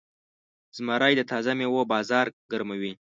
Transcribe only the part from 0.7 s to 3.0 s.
زمری د تازه میوو بازار ګرموي.